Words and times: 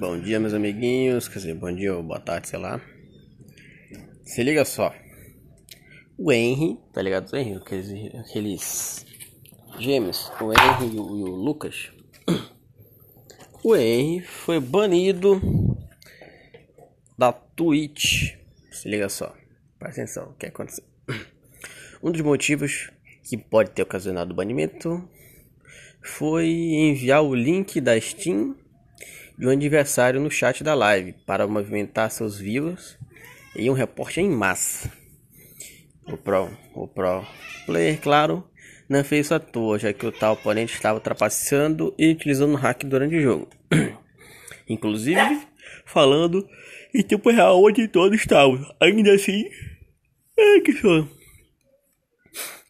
Bom 0.00 0.18
dia, 0.18 0.40
meus 0.40 0.54
amiguinhos. 0.54 1.28
Quer 1.28 1.40
dizer, 1.40 1.54
bom 1.56 1.70
dia 1.70 1.94
ou 1.94 2.02
boa 2.02 2.18
tarde, 2.18 2.48
sei 2.48 2.58
lá. 2.58 2.80
Se 4.24 4.42
liga 4.42 4.64
só. 4.64 4.94
O 6.16 6.32
Henry, 6.32 6.78
tá 6.90 7.02
ligado? 7.02 7.30
O 7.30 7.36
Henry, 7.36 7.56
aqueles, 7.56 8.14
aqueles 8.14 9.06
gêmeos. 9.78 10.32
O 10.40 10.50
Henry 10.54 10.96
e 10.96 10.98
o, 10.98 11.18
e 11.18 11.22
o 11.22 11.34
Lucas. 11.34 11.92
O 13.62 13.76
Henry 13.76 14.22
foi 14.22 14.58
banido 14.58 15.38
da 17.18 17.30
Twitch. 17.30 18.36
Se 18.72 18.88
liga 18.88 19.10
só. 19.10 19.36
Presta 19.78 20.00
atenção. 20.00 20.30
O 20.30 20.32
que 20.32 20.46
aconteceu? 20.46 20.84
Um 22.02 22.10
dos 22.10 22.22
motivos 22.22 22.90
que 23.22 23.36
pode 23.36 23.72
ter 23.72 23.82
ocasionado 23.82 24.32
o 24.32 24.34
banimento 24.34 25.06
foi 26.02 26.48
enviar 26.48 27.22
o 27.22 27.34
link 27.34 27.82
da 27.82 28.00
Steam 28.00 28.56
de 29.40 29.46
um 29.46 29.50
adversário 29.50 30.20
no 30.20 30.30
chat 30.30 30.62
da 30.62 30.74
live 30.74 31.14
para 31.24 31.48
movimentar 31.48 32.10
seus 32.10 32.38
views 32.38 32.98
e 33.56 33.70
um 33.70 33.72
reporte 33.72 34.20
em 34.20 34.28
massa. 34.28 34.92
O 36.06 36.14
Pro, 36.18 36.50
o 36.74 36.86
Pro 36.86 37.26
Player, 37.64 37.98
claro, 37.98 38.46
não 38.86 39.02
fez 39.02 39.24
isso 39.26 39.34
à 39.34 39.40
toa, 39.40 39.78
já 39.78 39.94
que 39.94 40.04
o 40.04 40.12
tal 40.12 40.34
oponente 40.34 40.74
estava 40.74 41.00
trapaceando 41.00 41.94
e 41.98 42.10
utilizando 42.10 42.52
o 42.52 42.56
hack 42.56 42.84
durante 42.84 43.16
o 43.16 43.22
jogo. 43.22 43.48
Inclusive, 44.68 45.40
falando 45.86 46.46
em 46.94 47.02
tempo 47.02 47.30
real 47.30 47.64
onde 47.64 47.88
todos 47.88 48.20
estavam. 48.20 48.62
Ainda 48.78 49.14
assim, 49.14 49.48
é 50.38 50.60
que 50.60 50.74
só. 50.74 51.08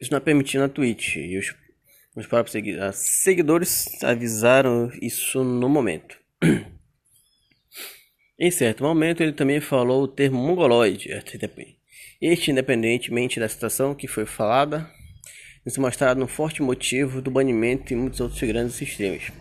Isso 0.00 0.10
não 0.10 0.18
é 0.18 0.20
permitido 0.20 0.62
na 0.62 0.68
Twitch 0.68 1.14
e 1.14 1.38
os, 1.38 1.54
os 2.16 2.26
próprios 2.26 2.60
seguidores 2.92 4.02
avisaram 4.02 4.90
isso 5.00 5.44
no 5.44 5.68
momento. 5.68 6.25
Em 8.38 8.50
certo 8.50 8.82
momento, 8.82 9.22
ele 9.22 9.32
também 9.32 9.60
falou 9.60 10.02
o 10.02 10.08
termo 10.08 10.38
mongoloide. 10.38 11.10
Este, 12.20 12.50
independentemente 12.50 13.40
da 13.40 13.48
situação 13.48 13.94
que 13.94 14.06
foi 14.06 14.26
falada, 14.26 14.90
se 15.66 15.80
mostrado 15.80 16.22
um 16.22 16.28
forte 16.28 16.62
motivo 16.62 17.20
do 17.20 17.30
banimento 17.30 17.92
em 17.92 17.96
muitos 17.96 18.20
outros 18.20 18.40
grandes 18.42 18.74
sistemas. 18.74 19.32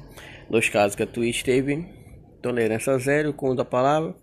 Dois 0.49 0.69
casos 0.69 0.95
que 0.95 1.03
a 1.03 1.07
Twitch 1.07 1.43
teve 1.43 1.85
tolerância 2.41 2.97
zero 2.97 3.33
com 3.33 3.49
o 3.49 3.55
da 3.55 3.65
palavra 3.65 4.15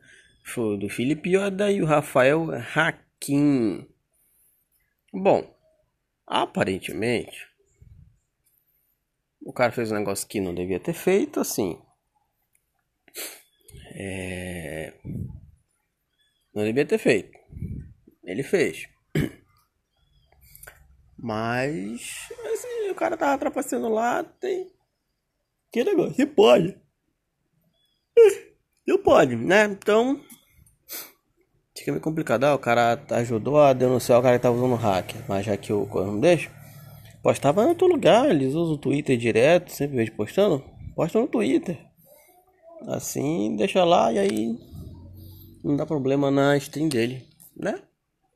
foi 0.45 0.75
o 0.75 0.77
do 0.77 0.89
Felipe 0.89 1.37
Yoda 1.37 1.71
e 1.71 1.83
o 1.83 1.87
Rafael 1.87 2.49
Hakim. 2.75 3.87
Bom, 5.13 5.55
aparentemente, 6.27 7.47
o 9.41 9.53
cara 9.53 9.73
fez 9.73 9.93
um 9.93 9.97
negócio 9.97 10.27
que 10.27 10.41
não 10.41 10.55
devia 10.55 10.81
ter 10.81 10.95
feito, 10.95 11.41
assim. 11.41 11.79
É... 14.05 14.93
Não 16.53 16.65
devia 16.65 16.85
ter 16.85 16.99
feito. 16.99 17.39
Ele 18.25 18.43
fez. 18.43 18.89
Mas 21.17 22.29
assim, 22.53 22.91
o 22.91 22.95
cara 22.97 23.17
tava 23.17 23.39
trapaceando 23.39 23.89
lá, 23.89 24.25
tem. 24.25 24.73
Que 25.71 25.85
negócio? 25.85 26.15
Você 26.15 26.27
pode. 26.27 26.77
Não 28.87 28.99
pode, 28.99 29.37
né? 29.37 29.65
Então. 29.67 30.21
Fica 31.77 31.93
meio 31.93 32.03
complicado. 32.03 32.45
Ah, 32.45 32.55
o 32.55 32.59
cara 32.59 33.01
ajudou 33.11 33.61
a 33.61 33.73
denunciar 33.73 34.19
o 34.19 34.23
cara 34.23 34.37
que 34.37 34.43
tava 34.43 34.57
usando 34.57 34.75
hack. 34.75 35.15
Mas 35.29 35.47
já 35.47 35.57
que 35.57 35.73
o 35.73 35.87
não 35.95 36.19
deixa. 36.19 36.51
Postava 37.23 37.63
em 37.63 37.69
outro 37.69 37.87
lugar. 37.87 38.29
Eles 38.29 38.55
usam 38.55 38.75
o 38.75 38.79
Twitter 38.79 39.17
direto, 39.17 39.71
sempre 39.71 39.97
vejo 39.97 40.13
postando. 40.13 40.65
Posta 40.97 41.21
no 41.21 41.29
Twitter. 41.29 41.92
Assim, 42.87 43.57
deixa 43.57 43.85
lá 43.85 44.13
e 44.13 44.19
aí 44.19 44.59
não 45.63 45.77
dá 45.77 45.87
problema 45.87 46.31
na 46.31 46.57
stream 46.57 46.89
dele, 46.89 47.27
né? 47.57 47.81